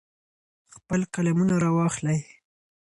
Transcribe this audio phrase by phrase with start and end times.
[0.75, 2.19] خپل قلمونه را واخلئ.